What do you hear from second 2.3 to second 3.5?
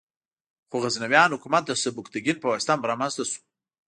په واسطه رامنځته شو.